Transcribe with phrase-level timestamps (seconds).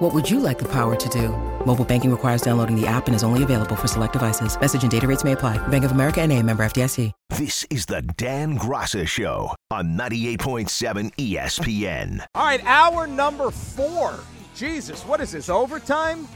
[0.00, 1.28] What would you like the power to do?
[1.66, 4.58] Mobile banking requires downloading the app and is only available for select devices.
[4.58, 5.58] Message and data rates may apply.
[5.68, 7.12] Bank of America and a member FDIC.
[7.28, 12.24] This is the Dan Graca Show on 98.7 ESPN.
[12.34, 14.18] All right, hour number four.
[14.56, 16.26] Jesus, what is this, overtime?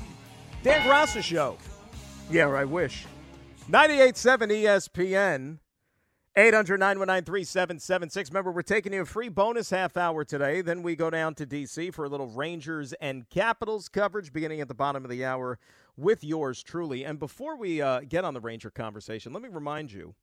[0.62, 1.56] Dan Graca Show.
[2.30, 3.06] Yeah, I wish.
[3.70, 5.58] 98.7 ESPN.
[6.36, 8.30] 800 919 3776.
[8.30, 10.62] Remember, we're taking you a free bonus half hour today.
[10.62, 11.92] Then we go down to D.C.
[11.92, 15.60] for a little Rangers and Capitals coverage beginning at the bottom of the hour
[15.96, 17.04] with yours truly.
[17.04, 20.16] And before we uh, get on the Ranger conversation, let me remind you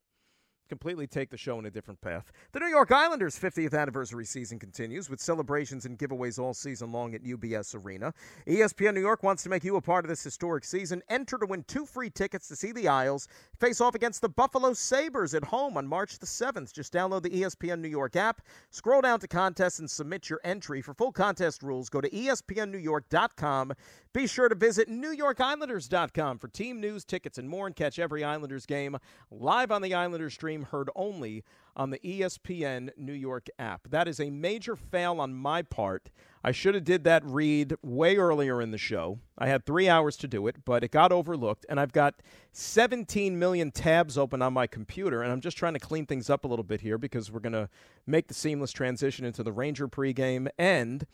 [0.72, 2.32] completely take the show in a different path.
[2.52, 7.14] The New York Islanders' 50th anniversary season continues with celebrations and giveaways all season long
[7.14, 8.14] at UBS Arena.
[8.46, 11.02] ESPN New York wants to make you a part of this historic season.
[11.10, 13.28] Enter to win two free tickets to see the Isles
[13.60, 16.72] face off against the Buffalo Sabres at home on March the 7th.
[16.72, 20.80] Just download the ESPN New York app, scroll down to contests, and submit your entry.
[20.80, 23.74] For full contest rules, go to espnnewyork.com.
[24.14, 28.64] Be sure to visit NewYorkIslanders.com for team news, tickets, and more, and catch every Islanders
[28.64, 28.96] game
[29.30, 33.88] live on the Islanders stream, heard only on the ESPN New York app.
[33.88, 36.10] That is a major fail on my part.
[36.44, 39.20] I should have did that read way earlier in the show.
[39.38, 42.16] I had three hours to do it, but it got overlooked, and I've got
[42.52, 46.44] 17 million tabs open on my computer, and I'm just trying to clean things up
[46.44, 47.68] a little bit here because we're going to
[48.06, 50.48] make the seamless transition into the Ranger pregame.
[50.58, 51.06] And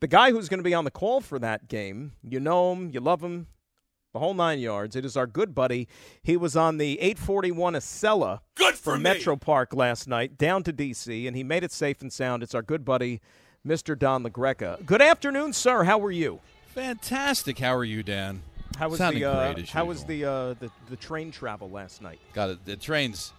[0.00, 2.90] the guy who's going to be on the call for that game, you know him,
[2.90, 3.46] you love him,
[4.14, 4.96] the whole nine yards.
[4.96, 5.86] It is our good buddy.
[6.22, 9.02] He was on the 841 Acela Good for me.
[9.02, 12.42] Metro Park last night down to D.C., and he made it safe and sound.
[12.42, 13.20] It's our good buddy,
[13.66, 13.98] Mr.
[13.98, 14.86] Don La Greca.
[14.86, 15.82] Good afternoon, sir.
[15.82, 16.40] How are you?
[16.74, 17.58] Fantastic.
[17.58, 18.42] How are you, Dan?
[18.78, 22.18] How was the uh, how was the, uh, the the train travel last night?
[22.32, 22.64] Got it.
[22.64, 23.32] The trains,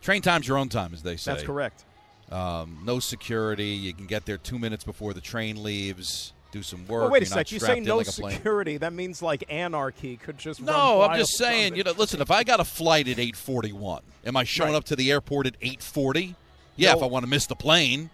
[0.00, 1.32] train time's your own time, as they say.
[1.32, 1.84] That's correct.
[2.30, 3.66] Um, no security.
[3.66, 6.32] You can get there two minutes before the train leaves.
[6.50, 7.02] Do some work.
[7.02, 7.52] Well, wait a sec.
[7.52, 8.78] You say no like security.
[8.78, 10.60] That means like anarchy could just.
[10.60, 11.76] run No, I'm just saying.
[11.76, 12.22] You know, listen.
[12.22, 14.76] If I got a flight at 8:41, am I showing Right.
[14.78, 16.34] up to the airport at 8:40?
[16.76, 18.08] Yeah, if I want to miss the plane.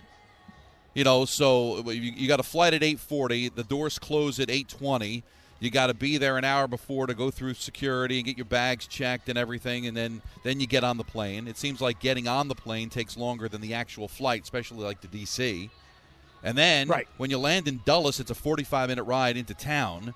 [0.94, 3.55] You know, so uh, you, you got a flight at 8:40.
[3.55, 5.23] The doors close at 8:20.
[5.61, 8.44] You got to be there an hour before to go through security and get your
[8.44, 11.47] bags checked and everything, and then then you get on the plane.
[11.47, 15.00] It seems like getting on the plane takes longer than the actual flight, especially like
[15.03, 15.71] to DC.
[16.44, 17.09] And then Right.
[17.16, 20.15] when you land in Dulles, it's a 45 minute ride into town.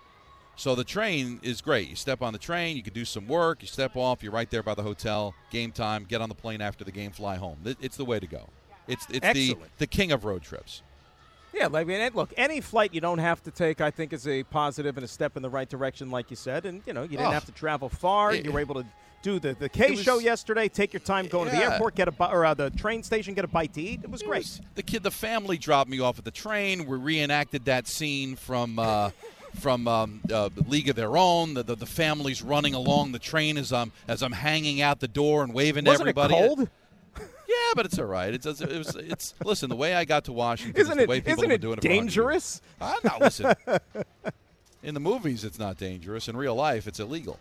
[0.57, 1.89] So the train is great.
[1.89, 4.51] You step on the train, you can do some work, you step off, you're right
[4.51, 7.59] there by the hotel, game time, get on the plane after the game, fly home.
[7.81, 8.49] It's the way to go.
[8.89, 10.83] It's it's the the king of road trips.
[11.55, 14.43] Yeah, I mean, look, any flight you don't have to take, I think, is a
[14.45, 16.67] positive and a step in the right direction, like you said.
[16.67, 17.31] And you know, you didn't Oh.
[17.31, 18.33] have to travel far.
[18.33, 18.87] It- you were able to
[19.23, 20.69] do the the K was- show yesterday.
[20.69, 23.45] Take your time going to the airport, get a or uh, the train station, get
[23.45, 24.01] a bite to eat.
[24.05, 24.43] It was great.
[24.45, 26.87] was- the kid, the family dropped me off at the train.
[26.87, 29.11] We reenacted that scene from uh,
[29.59, 31.55] from um, uh, League of Their Own.
[31.55, 35.09] The, the the family's running along the train as I'm as I'm hanging out the
[35.09, 36.35] door and waving to Wasn't everybody.
[36.35, 36.69] it cold?
[37.69, 38.33] Yeah, but it's all right.
[38.35, 39.69] It's it's, it was, it's listen.
[39.69, 41.07] The way I got to Washington Isn't is it?
[41.07, 42.05] the way people Isn't have it doing it for 100 years.
[42.05, 42.63] dangerous?
[42.81, 43.55] Uh, no, listen.
[44.83, 46.29] In the movies, it's not dangerous.
[46.29, 47.39] In real life, it's illegal.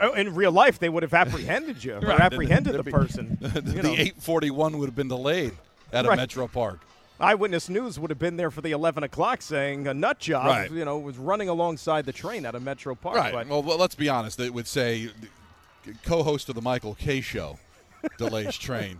[0.00, 2.20] Uh, In real life, they would have apprehended you or Right.
[2.20, 3.36] apprehended the There'd be- person.
[3.40, 5.52] the know, 841 would have been delayed
[5.92, 6.16] at a Right.
[6.16, 6.80] Metro Park.
[7.18, 10.70] Eyewitness News would have been there for the 11 o'clock saying a nut job, Right.
[10.70, 13.16] you know, was running alongside the train at a Metro Park.
[13.16, 13.32] Right.
[13.32, 14.38] But Well, well, let's be honest.
[14.38, 15.10] It would say
[16.04, 17.58] co-host of the Michael Kay Show
[18.18, 18.98] delays train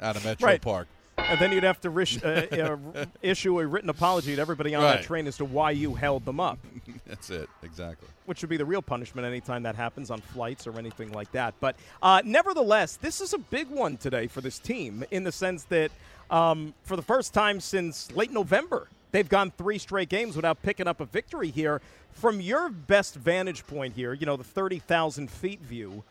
[0.00, 0.60] at a Metro Right.
[0.62, 0.88] Park.
[1.16, 4.82] And then you'd have to rish, uh, uh, issue a written apology to everybody on
[4.82, 4.96] Right.
[4.96, 6.58] that train as to why you held them up,
[7.06, 7.48] That's it.
[7.62, 8.08] Exactly.
[8.26, 11.54] which would be the real punishment anytime that happens on flights or anything like that.
[11.60, 15.62] But uh, nevertheless, this is a big one today for this team in the sense
[15.64, 15.92] that
[16.30, 20.88] um, for the first time since late November, they've gone three straight games without picking
[20.88, 21.80] up a victory here.
[22.12, 26.02] From your best vantage point here, you know, the 30,000 feet view,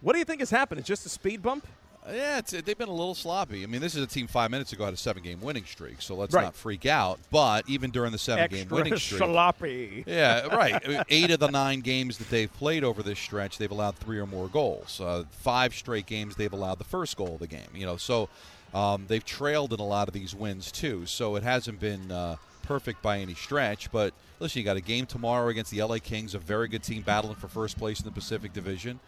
[0.00, 0.78] what do you think has happened?
[0.80, 1.66] It's just a speed bump?
[2.10, 3.62] Yeah, it's, they've been a little sloppy.
[3.62, 6.14] I mean, this is a team five minutes ago had a seven-game winning streak, so
[6.14, 6.44] let's Right.
[6.44, 7.18] not freak out.
[7.30, 10.04] But even during the seven-game winning streak, sloppy.
[10.06, 11.04] yeah, right.
[11.10, 14.26] Eight of the nine games that they've played over this stretch, they've allowed three or
[14.26, 15.02] more goals.
[15.02, 17.68] Uh, five straight games, they've allowed the first goal of the game.
[17.74, 18.30] You know, so
[18.72, 21.04] um, they've trailed in a lot of these wins too.
[21.04, 23.92] So it hasn't been uh, perfect by any stretch.
[23.92, 27.02] But listen, you got a game tomorrow against the LA Kings, a very good team
[27.02, 28.98] battling for first place in the Pacific Division.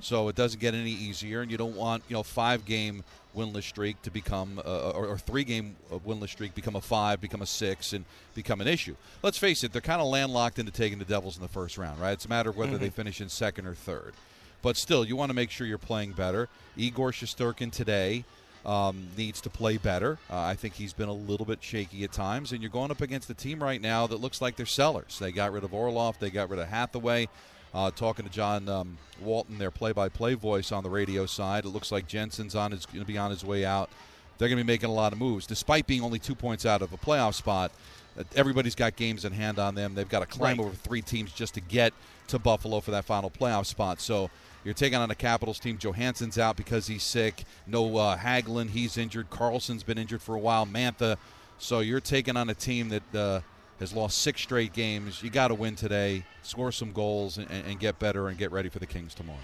[0.00, 3.02] So it doesn't get any easier, and you don't want you know five game
[3.36, 7.42] winless streak to become uh, or, or three game winless streak become a five, become
[7.42, 8.04] a six, and
[8.34, 8.96] become an issue.
[9.22, 12.00] Let's face it, they're kind of landlocked into taking the Devils in the first round,
[12.00, 12.12] right?
[12.12, 12.82] It's a matter of whether mm-hmm.
[12.82, 14.14] they finish in second or third.
[14.62, 16.48] But still, you want to make sure you're playing better.
[16.76, 18.24] Igor Shesterkin today
[18.64, 20.18] um, needs to play better.
[20.28, 23.00] Uh, I think he's been a little bit shaky at times, and you're going up
[23.00, 25.18] against a team right now that looks like they're sellers.
[25.18, 27.28] They got rid of Orlov, they got rid of Hathaway.
[27.76, 31.92] Uh, talking to John um, Walton, their play-by-play voice on the radio side, it looks
[31.92, 33.90] like Jensen's on is going to be on his way out.
[34.38, 36.80] They're going to be making a lot of moves, despite being only two points out
[36.80, 37.70] of a playoff spot.
[38.18, 39.94] Uh, everybody's got games in hand on them.
[39.94, 40.66] They've got to climb right.
[40.66, 41.92] over three teams just to get
[42.28, 44.00] to Buffalo for that final playoff spot.
[44.00, 44.30] So
[44.64, 45.76] you're taking on a Capitals team.
[45.76, 47.44] Johansson's out because he's sick.
[47.66, 49.28] No uh, Hagelin, he's injured.
[49.28, 50.64] Carlson's been injured for a while.
[50.64, 51.18] Mantha.
[51.58, 53.40] So you're taking on a team that uh,
[53.80, 55.22] has lost six straight games.
[55.22, 58.68] You got to win today, score some goals, and, and get better and get ready
[58.68, 59.38] for the Kings tomorrow.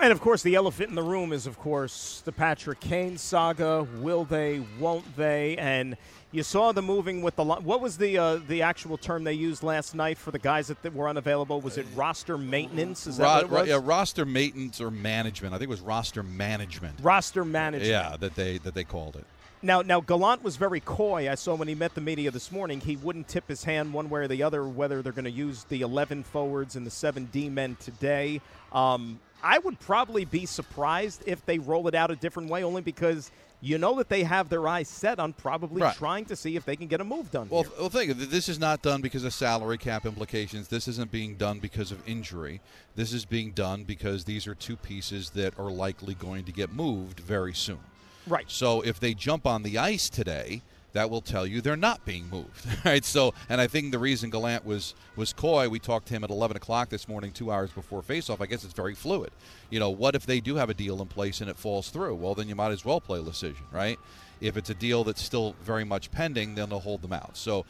[0.00, 3.86] And of course, the elephant in the room is, of course, the Patrick Kane saga.
[3.96, 4.62] Will they?
[4.78, 5.56] Won't they?
[5.56, 5.96] And
[6.30, 7.44] you saw the moving with the.
[7.44, 10.94] What was the uh, the actual term they used last night for the guys that,
[10.94, 11.60] were unavailable?
[11.60, 13.08] Was it roster maintenance?
[13.08, 13.68] Is that Ro- what it was?
[13.68, 15.52] Yeah, roster maintenance or management.
[15.52, 17.00] I think it was roster management.
[17.02, 17.90] Roster management.
[17.90, 19.24] Yeah, that they that they called it.
[19.62, 21.30] Now, now Gallant was very coy.
[21.30, 24.08] I saw when he met the media this morning, he wouldn't tip his hand one
[24.08, 27.26] way or the other whether they're going to use the 11 forwards and the 7
[27.32, 28.40] D men today.
[28.72, 32.82] Um, I would probably be surprised if they roll it out a different way, only
[32.82, 35.96] because you know that they have their eyes set on probably right.
[35.96, 37.48] trying to see if they can get a move done.
[37.50, 40.68] Well, well, think this is not done because of salary cap implications.
[40.68, 42.60] This isn't being done because of injury.
[42.94, 46.72] This is being done because these are two pieces that are likely going to get
[46.72, 47.80] moved very soon.
[48.28, 48.50] Right.
[48.50, 52.28] So if they jump on the ice today, that will tell you they're not being
[52.28, 52.66] moved.
[52.84, 53.04] Right.
[53.04, 55.68] So, and I think the reason Gallant was was coy.
[55.68, 58.40] We talked to him at 11 o'clock this morning, two hours before faceoff.
[58.40, 59.30] I guess it's very fluid.
[59.68, 62.14] You know, what if they do have a deal in place and it falls through?
[62.14, 63.98] Well, then you might as well play decision, right?
[64.40, 67.36] If it's a deal that's still very much pending, then they'll hold them out.
[67.36, 67.64] So.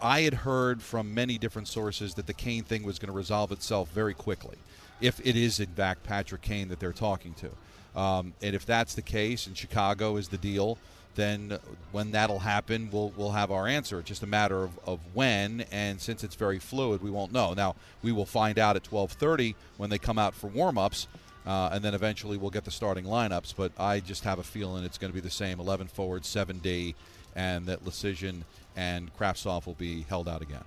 [0.00, 3.50] I had heard from many different sources that the Kane thing was going to resolve
[3.50, 4.56] itself very quickly,
[5.00, 7.50] if it is in fact Patrick Kane that they're talking to.
[7.98, 10.78] Um, and if that's the case, and Chicago is the deal,
[11.16, 11.58] then
[11.90, 13.98] when that'll happen, we'll we'll have our answer.
[13.98, 17.54] It's just a matter of, of when, and since it's very fluid, we won't know.
[17.54, 21.08] Now we will find out at 12:30 when they come out for warm-ups,
[21.44, 23.54] uh, and then eventually we'll get the starting lineups.
[23.56, 26.58] But I just have a feeling it's going to be the same: 11 forward, 7
[26.58, 26.94] D,
[27.34, 28.42] and that Leschyshyn
[28.76, 30.64] and Kravtsov will be held out again.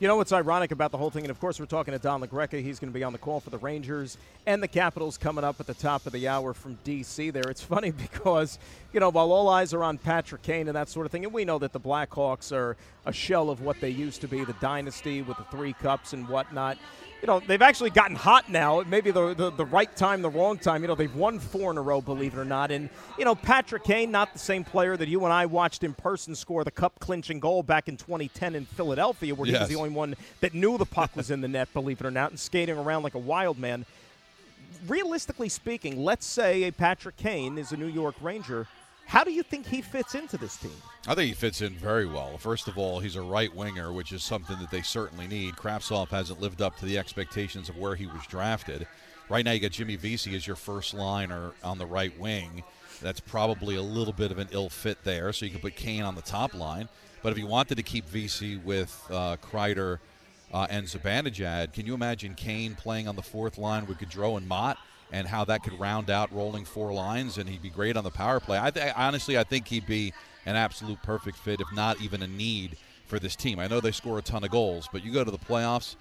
[0.00, 2.20] You know what's ironic about the whole thing, and of course we're talking to Don
[2.20, 2.62] La Greca.
[2.62, 4.16] He's going to be on the call for the Rangers
[4.46, 7.30] and the Capitals coming up at the top of the hour from D.C.
[7.30, 8.60] There, it's funny because
[8.92, 11.32] you know while all eyes are on Patrick Kane and that sort of thing, and
[11.32, 12.76] we know that the Blackhawks are
[13.06, 16.28] a shell of what they used to be, the dynasty with the three cups and
[16.28, 16.78] whatnot
[17.20, 18.82] you know, they've actually gotten hot now.
[18.86, 20.82] Maybe the, the, the right time, the wrong time.
[20.82, 22.70] You know, they've won four in a row, believe it or not.
[22.70, 22.88] And,
[23.18, 26.34] you know, Patrick Kane, not the same player that you and I watched in person
[26.34, 29.56] score the cup clinching goal back in 2010 in Philadelphia, where yes.
[29.56, 32.06] he was the only one that knew the puck was in the net, believe it
[32.06, 33.84] or not, and skating around like a wild man.
[34.86, 38.68] Realistically speaking, let's say a Patrick Kane is a New York Ranger
[39.08, 40.70] how do you think he fits into this team?
[41.06, 42.36] I think he fits in very well.
[42.36, 45.56] First of all, he's a right winger, which is something that they certainly need.
[45.56, 48.86] Kravtsov hasn't lived up to the expectations of where he was drafted.
[49.30, 52.62] Right now, you got Jimmy Vesey as your first liner on the right wing.
[53.00, 56.02] That's probably a little bit of an ill fit there, so you can put Kane
[56.02, 56.90] on the top line.
[57.22, 60.00] But if you wanted to keep Vesey with uh, Kreider
[60.52, 64.46] uh, and Zibanejad, can you imagine Kane playing on the fourth line with Goodrow and
[64.46, 64.76] Motte?
[65.10, 68.10] And how that could round out rolling four lines, and he'd be great on the
[68.10, 68.58] power play.
[68.60, 70.12] I th- honestly, I think he'd be
[70.46, 73.58] an absolute perfect fit, if not even a need for this team.
[73.58, 75.96] I know they score a ton of goals, but you go to the playoffs,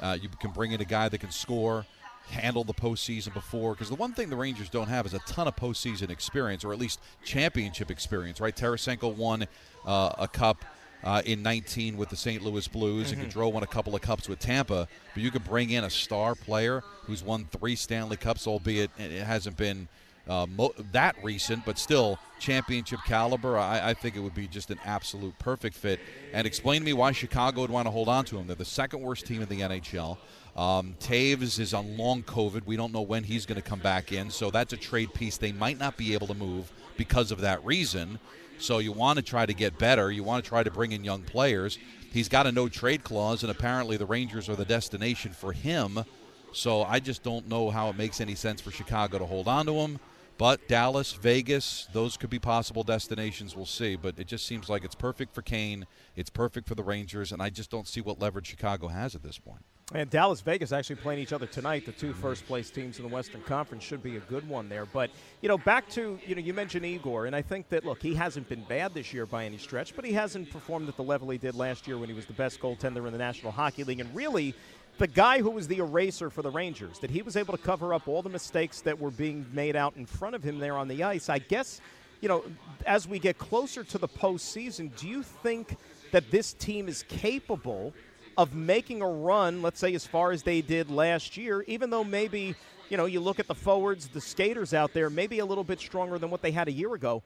[0.00, 1.86] uh, you can bring in a guy that can score,
[2.30, 3.72] handle the postseason before.
[3.72, 6.72] Because the one thing the Rangers don't have is a ton of postseason experience, or
[6.72, 8.40] at least championship experience.
[8.40, 8.56] Right?
[8.56, 9.46] Tarasenko won
[9.86, 10.64] uh, a cup
[11.06, 12.42] uh, in 19 with the St.
[12.42, 13.20] Louis Blues mm-hmm.
[13.20, 14.88] and Goodrow won a couple of cups with Tampa.
[15.14, 19.22] But you could bring in a star player who's won three Stanley Cups, albeit it
[19.22, 19.86] hasn't been
[20.28, 23.56] uh, mo- that recent, but still championship caliber.
[23.56, 26.00] I-, I, think it would be just an absolute perfect fit.
[26.32, 28.48] And explain to me why Chicago would want to hold on to him.
[28.48, 30.18] They're the second worst team in the NHL.
[30.56, 32.66] Um, Toews is on long COVID.
[32.66, 35.36] We don't know when he's going to come back in, so that's a trade piece
[35.36, 38.18] they might not be able to move because of that reason.
[38.58, 40.10] So you want to try to get better.
[40.10, 41.78] You want to try to bring in young players.
[42.12, 46.04] He's got a no trade clause, and apparently the Rangers are the destination for him.
[46.52, 49.66] So I just don't know how it makes any sense for Chicago to hold on
[49.66, 49.98] to him.
[50.38, 53.56] But Dallas, Vegas, those could be possible destinations.
[53.56, 53.96] We'll see.
[53.96, 55.86] But it just seems like it's perfect for Kane.
[56.14, 59.22] It's perfect for the Rangers, and I just don't see what leverage Chicago has at
[59.22, 59.64] this point.
[59.94, 61.86] And Dallas Vegas actually playing each other tonight.
[61.86, 64.84] The two first place teams in the Western Conference should be a good one there.
[64.84, 65.10] But,
[65.42, 68.12] you know, back to, you know, you mentioned Igor, and I think that, look, he
[68.12, 71.30] hasn't been bad this year by any stretch, but he hasn't performed at the level
[71.30, 74.00] he did last year when he was the best goaltender in the National Hockey League.
[74.00, 74.56] And really,
[74.98, 77.94] the guy who was the eraser for the Rangers, that he was able to cover
[77.94, 80.88] up all the mistakes that were being made out in front of him there on
[80.88, 81.28] the ice.
[81.28, 81.80] I guess,
[82.20, 82.42] you know,
[82.86, 85.76] as we get closer to the postseason, do you think
[86.10, 87.94] that this team is capable–
[88.36, 92.04] of making a run, let's say as far as they did last year, even though
[92.04, 92.54] maybe,
[92.88, 95.80] you know, you look at the forwards, the skaters out there, maybe a little bit
[95.80, 97.22] stronger than what they had a year ago.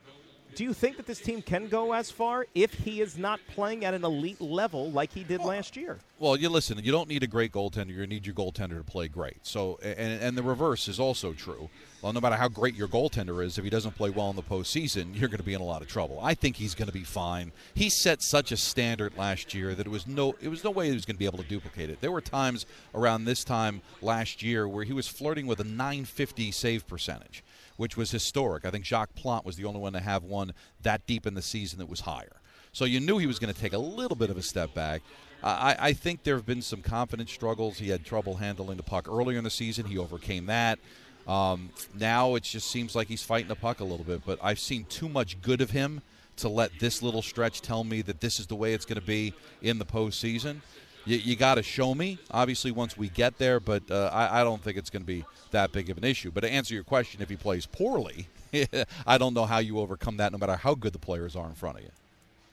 [0.54, 3.85] Do you think that this team can go as far if he is not playing
[3.85, 5.99] at an elite level like he did well, last year?
[6.19, 6.78] Well, you listen.
[6.83, 7.90] You don't need a great goaltender.
[7.90, 9.38] You need your goaltender to play great.
[9.42, 11.71] So, and and the reverse is also true.
[12.02, 14.42] Well, no matter how great your goaltender is, if he doesn't play well in the
[14.42, 16.19] postseason, you're going to be in a lot of trouble.
[16.23, 17.52] I think he's going to be fine.
[17.75, 20.88] He set such a standard last year that it was no it was no way
[20.88, 22.00] he was going to be able to duplicate it.
[22.00, 26.50] There were times around this time last year where he was flirting with a 950
[26.50, 27.42] save percentage
[27.80, 28.66] which was historic.
[28.66, 31.40] I think Jacques Plante was the only one to have one that deep in the
[31.40, 32.37] season that was higher.
[32.72, 35.00] So you knew he was going to take a little bit of a step back.
[35.42, 37.78] I, I, think there have been some confidence struggles.
[37.78, 39.87] He had trouble handling the puck earlier in the season.
[39.87, 40.78] He overcame that.
[41.26, 44.60] Um, now it just seems like he's fighting the puck a little bit, but I've
[44.60, 46.02] seen too much good of him
[46.37, 49.06] to let this little stretch tell me that this is the way it's going to
[49.06, 49.32] be
[49.62, 50.60] in the postseason
[51.04, 54.45] you, you got to show me, obviously, once we get there, but uh, I, I
[54.45, 56.30] don't think it's going to be that big of an issue.
[56.30, 58.28] But to answer your question, if he plays poorly,
[59.07, 61.54] I don't know how you overcome that no matter how good the players are in
[61.54, 61.90] front of you.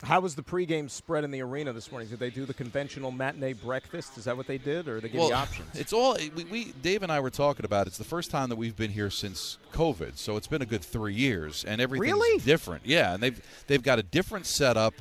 [0.03, 2.07] How was the pregame spread in the arena this morning?
[2.07, 4.15] Did they do the conventional matinee breakfast?
[4.19, 5.67] Is that what they did, or they give well, you options?
[5.73, 7.87] It's all we, we, Dave and I were talking about.
[7.87, 10.83] It's the first time that we've been here since COVID, so it's been a good
[10.83, 12.39] three years, and everything's really?
[12.41, 12.85] different.
[12.85, 14.93] Yeah, and they've they've got a different setup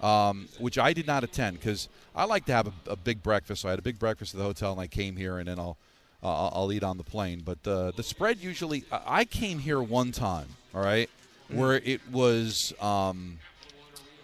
[0.00, 3.62] um, which I did not attend because I like to have a, a, big breakfast.
[3.62, 5.58] So I had a big breakfast at the hotel, and I came here, and then
[5.58, 5.78] I'll
[6.22, 7.42] uh, I'll eat on the plane.
[7.44, 11.08] But the the spread usually I came here one time, all right,
[11.50, 11.56] mm.
[11.56, 12.74] where it was.
[12.80, 13.38] Um,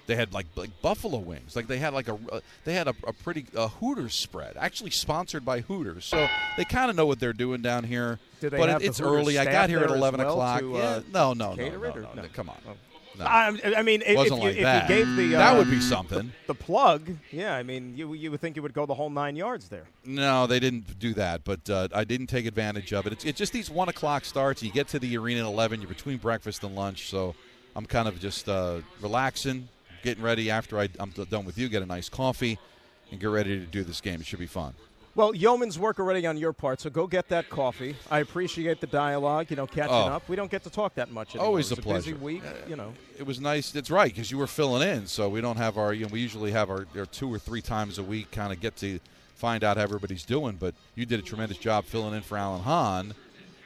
[0.07, 2.95] they had like like buffalo wings, like they had like a uh, they had a,
[3.07, 6.05] a pretty a Hooters spread, actually sponsored by Hooters.
[6.05, 8.19] So they kind of know what they're doing down here.
[8.41, 9.39] but it, it's early.
[9.39, 10.61] I got here at eleven well o'clock.
[10.61, 12.57] To, uh, yeah, no, no, no, no, no, no, Come on.
[13.19, 13.25] No.
[13.25, 14.89] I, I mean, if, Wasn't you, like if that.
[14.89, 16.33] you gave the uh, that would uh, be something.
[16.47, 17.55] The, the, plug, yeah.
[17.55, 19.85] I mean, you you would think you would go the whole nine yards there.
[20.05, 23.13] No, they didn't do that, but uh, I didn't take advantage of it.
[23.13, 24.63] It's, it's just these one o'clock starts.
[24.63, 25.81] You get to the arena at eleven.
[25.81, 27.35] You're between breakfast and lunch, so
[27.77, 29.69] I'm kind of just uh, relaxing,
[30.03, 30.51] getting ready.
[30.51, 32.59] After I, I'm done with you, get a nice coffee,
[33.11, 34.21] and get ready to do this game.
[34.21, 34.75] It should be fun.
[35.17, 37.95] Well, yeoman's work already on your part, so go get that coffee.
[38.11, 40.09] I appreciate the dialogue, you know, catching oh.
[40.09, 40.29] up.
[40.29, 41.47] We don't get to talk that much anymore.
[41.47, 42.13] Always a, pleasure.
[42.13, 42.93] busy week, you know.
[43.17, 43.75] It was nice.
[43.77, 45.93] It's right because you were filling in, so we don't have our.
[45.93, 48.61] You know, we usually have our, our two or three times a week, kind of
[48.61, 48.99] get to
[49.37, 50.57] find out how everybody's doing.
[50.59, 53.15] But you did a tremendous job filling in for Alan Hahn,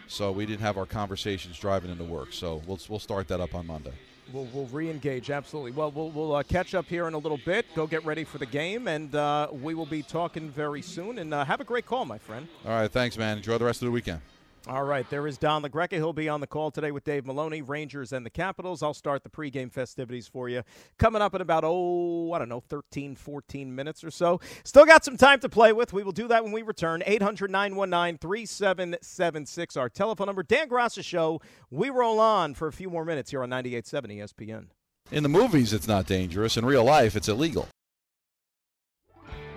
[0.07, 2.35] so we didn't have our conversations driving into work.
[2.35, 3.95] So we'll we'll start that up on Monday.
[4.33, 5.73] We'll, we'll re-engage absolutely.
[5.73, 7.67] Well, we'll, we'll uh, catch up here in a little bit.
[7.75, 11.19] Go get ready for the game, and uh, we will be talking very soon.
[11.19, 12.47] And uh, have a great call, my friend.
[12.67, 13.39] All right, thanks, man.
[13.39, 14.21] Enjoy the rest of the weekend.
[14.67, 15.93] All right, there is Don La Greca.
[15.93, 18.83] He'll be on the call today with Dave Maloney, Rangers and the Capitals.
[18.83, 20.63] I'll start the pregame festivities for you
[20.99, 24.41] coming up in about, oh, I don't know, 13, 14 minutes or so.
[24.65, 25.93] Still got some time to play with.
[25.93, 27.03] We will do that when we return.
[27.07, 30.43] 800 919 3776, our telephone number.
[30.43, 31.41] Dan Graca Show.
[31.71, 34.67] We roll on for a few more minutes here on 98.7 ESPN.
[35.11, 36.57] In the movies, it's not dangerous.
[36.57, 37.69] In real life, it's illegal.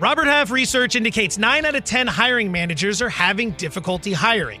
[0.00, 4.60] Robert Half research indicates 9 out of 10 hiring managers are having difficulty hiring.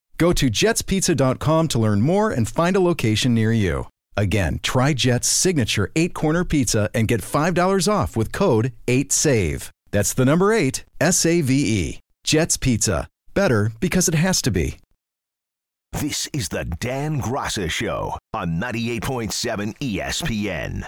[0.21, 3.87] Go to jetspizza.com to learn more and find a location near you.
[4.15, 9.71] Again, try Jet's signature eight corner pizza and get $5 off with code 8SAVE.
[9.89, 11.99] That's the number eight, S A V E.
[12.23, 13.07] Jet's Pizza.
[13.33, 14.77] Better because it has to be.
[15.91, 20.87] This is the Dan Graca Show on 98.7 ESPN.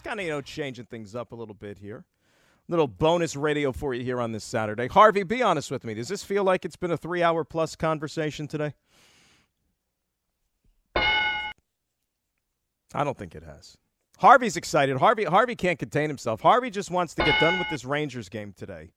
[0.00, 2.04] Kind of, you know, changing things up a little bit here.
[2.68, 4.86] Little bonus radio for you here on this Saturday.
[4.88, 5.94] Harvey, be honest with me.
[5.94, 8.74] Does this feel like it's been a three hour plus conversation today?
[12.92, 13.76] I don't think it has.
[14.18, 14.98] Harvey's excited.
[14.98, 16.40] Harvey Harvey can't contain himself.
[16.40, 18.90] Harvey just wants to get done with this Rangers game today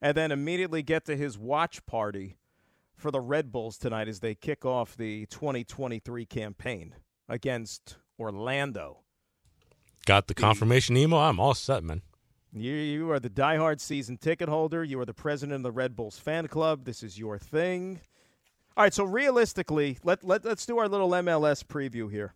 [0.00, 2.36] and then immediately get to his watch party
[2.94, 6.94] for the Red Bulls tonight as they kick off the 2023 campaign
[7.28, 9.03] against Orlando.
[10.04, 11.18] Got the confirmation email.
[11.18, 12.02] I'm all set, man.
[12.52, 14.84] You, you are the diehard season ticket holder.
[14.84, 16.84] You are the president of the Red Bulls fan club.
[16.84, 18.00] This is your thing.
[18.76, 22.34] All right, so realistically, let, let, let's do our little MLS preview here.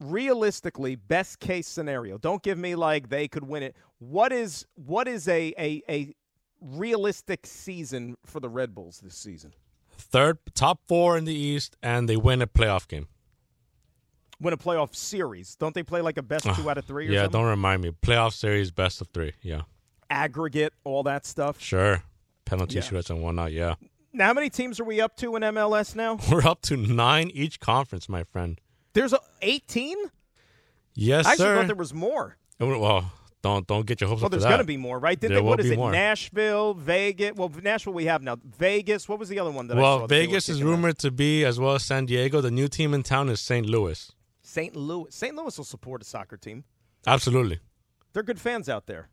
[0.00, 2.18] Realistically, best case scenario.
[2.18, 3.76] Don't give me like they could win it.
[3.98, 6.14] What is what is a, a, a
[6.60, 9.54] realistic season for the Red Bulls this season?
[9.92, 13.06] Third, top four in the East, and they win a playoff game.
[14.42, 15.54] Win a playoff series.
[15.56, 17.40] Don't they play like a best two out of three or yeah, something?
[17.40, 17.90] don't remind me.
[18.02, 19.32] Playoff series, best of three.
[19.40, 19.62] Yeah,
[20.10, 21.60] Aggregate, all that stuff.
[21.60, 22.02] sure.
[22.44, 23.00] Penalty Yeah.
[23.08, 23.52] and whatnot.
[23.52, 23.76] Yeah,
[24.12, 26.18] Now, how many teams are we up to in MLS now?
[26.30, 28.60] we're up to nine each conference, my friend.
[28.92, 29.96] There's a 18?
[30.94, 31.56] Yes, I actually sir.
[31.56, 32.36] thought there was more.
[32.60, 33.10] Oh, well,
[33.42, 34.32] don't don't get your hopes Well, up.
[34.32, 35.18] Well, there's going to be more, right?
[35.18, 35.76] Did There they, what is be it?
[35.78, 35.90] more.
[35.90, 37.32] Nashville, Vegas.
[37.34, 38.36] Well, Nashville we have now.
[38.58, 39.08] Vegas.
[39.08, 39.82] What was the other one that I saw?
[39.82, 42.40] Well, that they were Vegas is rumored to be as well as San Diego.
[42.42, 43.64] The new team in town is St.
[43.66, 44.12] Louis.
[44.52, 44.76] St.
[44.76, 45.06] Louis.
[45.10, 45.34] St.
[45.34, 46.64] Louis will support a soccer team.
[47.06, 47.58] Absolutely.
[48.12, 49.08] They're good fans out there.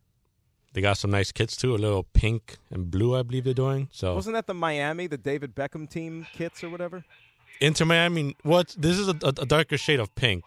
[0.73, 3.88] They got some nice kits too, a little pink and blue, I believe they're doing.
[3.91, 7.06] So Wasn't that the Miami, the David Beckham team kits or whatever?
[7.62, 8.75] Inter Miami, what?
[8.78, 10.43] This is a, a, a darker shade of pink.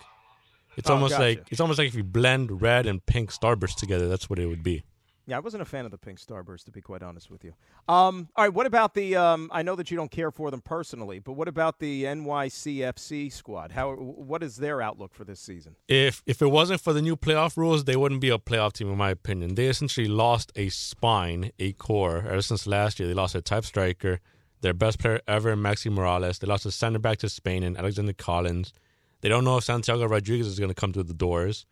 [0.76, 1.24] It's Oh, almost gotcha.
[1.24, 4.46] like it's almost like if you blend red and pink starburst together, that's what it
[4.46, 4.84] would be.
[5.26, 7.52] Yeah, I wasn't a fan of the pink starburst, to be quite honest with you.
[7.88, 9.14] Um, all right, what about the?
[9.14, 13.32] Um, I know that you don't care for them personally, but what about the NYCFC
[13.32, 13.72] squad?
[13.72, 13.92] How?
[13.94, 15.76] What is their outlook for this season?
[15.86, 18.90] If if it wasn't for the new playoff rules, they wouldn't be a playoff team,
[18.90, 19.54] in my opinion.
[19.54, 22.18] They essentially lost a spine, a core.
[22.18, 24.18] Ever since last year, they lost their type striker,
[24.60, 26.40] their best player ever, Maxi Moralez.
[26.40, 28.72] They lost a center back to Spain and Alexander Callens.
[29.20, 31.64] They don't know if Santiago Rodriguez is going to come through the doors.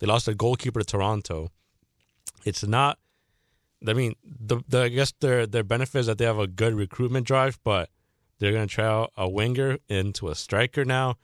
[0.00, 1.50] They lost a goalkeeper to Toronto.
[2.46, 2.98] It's not.
[3.86, 6.74] I mean, the, the I guess their their benefit is that they have a good
[6.74, 7.90] recruitment drive, but
[8.38, 11.16] they're going to try out a winger into a striker now.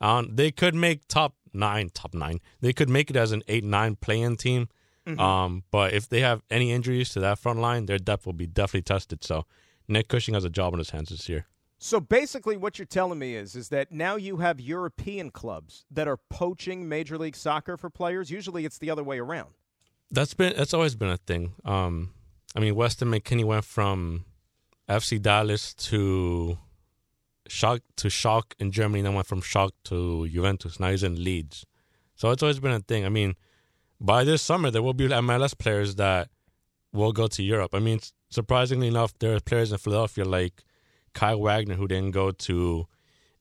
[0.00, 2.40] Um, they could make top nine, top nine.
[2.60, 4.68] They could make it as an eight nine playing team.
[5.18, 8.46] Um, but if they have any injuries to that front line, their depth will be
[8.46, 9.24] definitely tested.
[9.24, 9.46] So
[9.88, 11.46] Nick Cushing has a job on his hands this year.
[11.78, 16.08] So basically, what you're telling me is, is that now you have European clubs that
[16.08, 18.30] are poaching Major League Soccer for players.
[18.30, 19.54] Usually, it's the other way around.
[20.10, 21.54] That's been that's always been a thing.
[21.64, 22.14] Um,
[22.56, 24.24] I mean, Weston McKennie went from
[24.88, 26.58] FC Dallas to
[27.48, 30.80] Schalke to Schalke in Germany, then went from Schalke to Juventus.
[30.80, 31.66] Now he's in Leeds.
[32.14, 33.04] So it's always been a thing.
[33.04, 33.34] I mean,
[34.00, 36.28] by this summer there will be MLS players that
[36.92, 37.74] will go to Europe.
[37.74, 40.64] I mean, surprisingly enough, there are players in Philadelphia like
[41.14, 42.86] Kai Wagner who didn't go to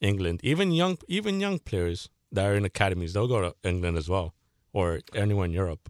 [0.01, 0.41] England.
[0.43, 4.33] Even young even young players that are in academies, they'll go to England as well
[4.73, 5.89] or anywhere in Europe.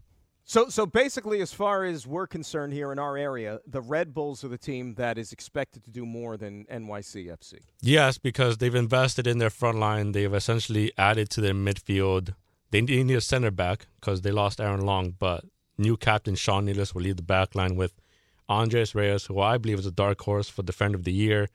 [0.50, 4.42] So, so basically, as far as we're concerned here in our area, the Red Bulls
[4.42, 7.58] are the team that is expected to do more than NYCFC.
[7.82, 10.12] Yes, because they've invested in their front line.
[10.12, 12.34] They've essentially added to their midfield.
[12.70, 15.44] they need a center back because they lost Aaron Long, but
[15.76, 18.00] new captain Sean Nealis will lead the back line with
[18.48, 21.50] Andres Reyes, who I believe is a dark horse for Defender of the Year.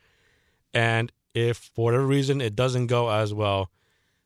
[0.71, 3.71] And if for whatever reason it doesn't go as well,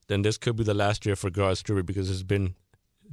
[0.08, 2.56] then this could be the last year for Gerhard Struber because it's been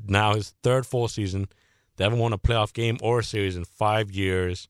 [0.07, 1.49] now his third full season.
[1.97, 4.69] They haven't won a playoff game or a series in five years.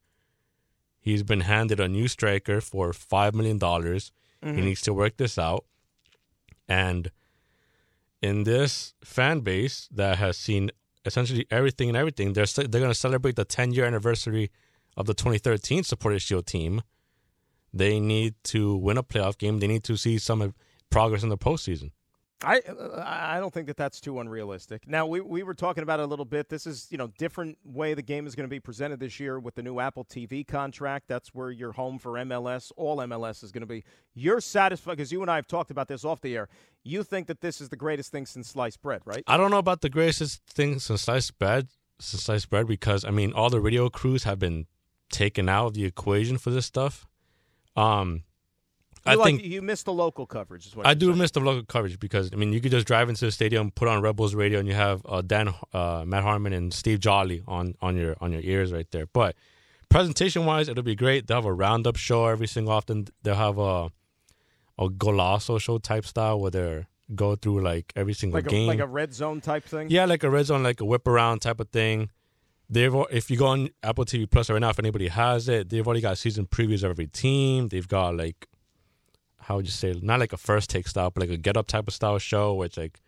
[1.00, 3.58] He's been handed a new striker for $5 million.
[3.58, 4.54] Mm-hmm.
[4.54, 5.64] He needs to work this out.
[6.68, 7.10] And
[8.22, 10.70] in this fan base that has seen
[11.04, 14.50] essentially everything and everything, they're, they're going to celebrate the 10 year anniversary
[14.96, 16.82] of the 2013 Supporters Shield team.
[17.72, 19.58] They need to win a playoff game.
[19.58, 20.54] They need to see some
[20.90, 21.90] progress in the postseason.
[22.42, 22.60] I
[23.04, 24.88] I don't think that that's too unrealistic.
[24.88, 26.48] Now we we were talking about it a little bit.
[26.48, 29.38] This is you know different way the game is going to be presented this year
[29.38, 31.06] with the new Apple TV contract.
[31.08, 32.72] That's where you're home for MLS.
[32.76, 33.84] All MLS is going to be.
[34.14, 36.48] You're satisfied because you and I have talked about this off the air.
[36.82, 39.22] You think that this is the greatest thing since sliced bread, right?
[39.26, 41.68] I don't know about the greatest thing since sliced bread.
[42.00, 44.66] Since sliced bread, because I mean all the radio crews have been
[45.10, 47.06] taken out of the equation for this stuff.
[47.76, 48.24] Um,
[49.06, 50.66] I like, think you missed the local coverage.
[50.66, 51.18] Is what I do saying.
[51.18, 53.88] miss the local coverage because I mean you could just drive into the stadium, put
[53.88, 57.42] on Red Bulls radio, and you have uh, Dan, uh, Matt Harmon, and Steve Jolly
[57.46, 59.06] on on your on your ears right there.
[59.06, 59.36] But
[59.90, 61.26] presentation wise, it'll be great.
[61.26, 63.08] They'll have a roundup show every single often.
[63.22, 63.90] They'll have a
[64.78, 68.66] a golazo show type style where they go through like every single like a, game,
[68.66, 69.88] like a red zone type thing.
[69.90, 72.10] yeah, like a red zone, like a whip around type of thing.
[72.70, 75.86] They've if you go on Apple TV Plus right now, if anybody has it, they've
[75.86, 77.68] already got season previews of every team.
[77.68, 78.48] They've got like
[79.44, 81.66] how would you say not like a first take style, but like a get up
[81.66, 83.00] type of style show, which like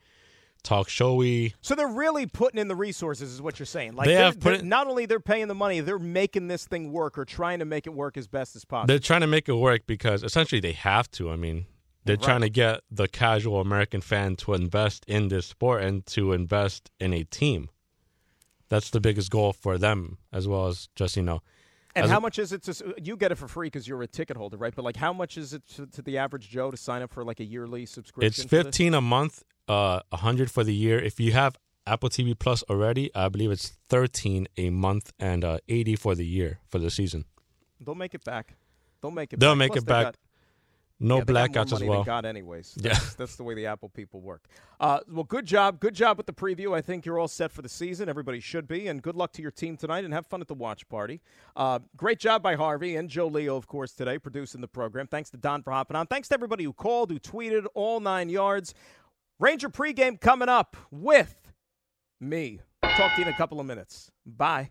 [0.63, 1.55] talk showy.
[1.61, 3.95] So they're really putting in the resources, is what you're saying.
[3.95, 6.93] Like They have put they're- not only they're paying the money, they're making this thing
[6.93, 8.89] work or trying to make it work as best as possible.
[8.89, 11.31] They're trying to make it work because essentially they have to.
[11.31, 11.67] I mean,
[12.05, 12.25] they're Right.
[12.25, 16.91] trying to get the casual American fan to invest in this sport and to invest
[17.01, 17.69] in a team.
[18.69, 21.43] That's the biggest goal for them, as well as just you know.
[21.97, 22.95] And how much is it to?
[23.03, 24.75] You get it for free because you're a ticket holder, right?
[24.75, 27.25] But like, how much is it to, to the average Joe to sign up for
[27.25, 28.27] like a yearly subscription?
[28.27, 30.99] It's fifteen a month, uh, a hundred for the year.
[30.99, 31.57] If you have
[31.87, 36.27] Apple TV Plus already, I believe it's thirteen a month and uh, eighty for the
[36.27, 37.25] year for the season.
[37.81, 38.55] They'll make it back.
[39.01, 39.41] They'll make it.
[39.41, 39.59] They'll back.
[39.59, 40.15] make Plus it back.
[40.99, 42.05] No yeah, blackouts as well.
[42.05, 42.75] God, anyways.
[42.81, 42.95] Yeah.
[42.95, 44.45] That's, that's the way the Apple people work.
[44.81, 46.75] Uh, well, good job, good job with the preview.
[46.75, 48.09] I think you're all set for the season.
[48.09, 50.05] Everybody should be, and good luck to your team tonight.
[50.05, 51.21] And have fun at the watch party.
[51.55, 55.07] Uh, great job by Harvey and Joe Leo, of course, today producing the program.
[55.07, 56.07] Thanks to Don for hopping on.
[56.07, 58.73] Thanks to everybody who called, who tweeted, all nine yards.
[59.39, 61.53] Ranger pregame coming up with
[62.21, 62.61] me.
[62.83, 64.11] Talk to you in a couple of minutes.
[64.25, 64.71] Bye.